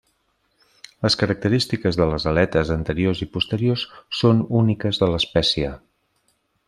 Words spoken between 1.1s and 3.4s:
característiques de les aletes anteriors i